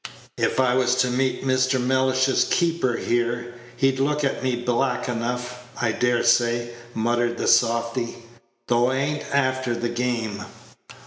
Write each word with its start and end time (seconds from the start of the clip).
"If 0.39 0.59
I 0.59 0.73
was 0.73 0.95
to 0.95 1.11
meet 1.11 1.43
Mr. 1.45 1.79
Mellish's 1.79 2.45
keeper 2.49 2.93
here, 2.97 3.53
he'd 3.77 3.99
look 3.99 4.23
at 4.23 4.41
me 4.41 4.55
black 4.55 5.07
enough, 5.07 5.67
I 5.79 5.91
dare 5.91 6.23
say," 6.23 6.71
muttered 6.95 7.37
the 7.37 7.47
softy, 7.47 8.15
"though 8.65 8.89
I 8.89 8.95
a'n't 8.95 9.25
after 9.31 9.75
the 9.75 9.89
game. 9.89 10.43